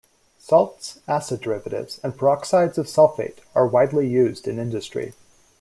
Salts, 0.39 0.99
acid 1.07 1.41
derivatives, 1.41 1.99
and 2.01 2.17
peroxides 2.17 2.79
of 2.79 2.87
sulfate 2.87 3.37
are 3.53 3.67
widely 3.67 4.07
used 4.07 4.47
in 4.47 4.57
industry. 4.57 5.13